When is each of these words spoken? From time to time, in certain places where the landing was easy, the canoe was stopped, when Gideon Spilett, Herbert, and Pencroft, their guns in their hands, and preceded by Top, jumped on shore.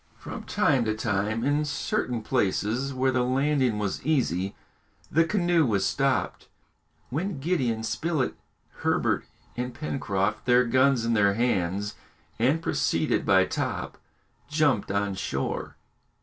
From 0.17 0.45
time 0.45 0.83
to 0.85 0.95
time, 0.95 1.43
in 1.43 1.63
certain 1.63 2.23
places 2.23 2.91
where 2.91 3.11
the 3.11 3.23
landing 3.23 3.77
was 3.77 4.03
easy, 4.03 4.55
the 5.11 5.23
canoe 5.25 5.63
was 5.63 5.85
stopped, 5.85 6.47
when 7.11 7.39
Gideon 7.39 7.83
Spilett, 7.83 8.33
Herbert, 8.77 9.25
and 9.55 9.75
Pencroft, 9.75 10.45
their 10.45 10.65
guns 10.65 11.05
in 11.05 11.13
their 11.13 11.35
hands, 11.35 11.93
and 12.39 12.63
preceded 12.63 13.27
by 13.27 13.45
Top, 13.45 13.99
jumped 14.47 14.89
on 14.89 15.13
shore. 15.13 15.75